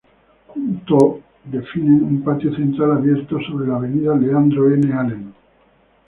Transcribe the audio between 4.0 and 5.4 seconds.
Leandro N. Alem.